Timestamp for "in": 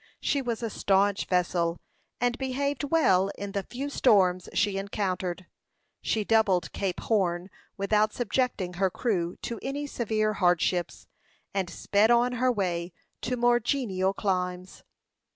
3.37-3.51